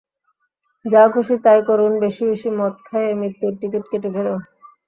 যা-খুসি 0.85 1.35
তাই 1.45 1.59
করুন 1.67 1.91
বেশি-বেশি 2.03 2.49
মদ 2.59 2.75
খায়ে 2.87 3.11
মৃত্যুর 3.19 3.53
টিকিট 3.59 3.83
কেটে 3.91 4.09
ফেলুন। 4.15 4.39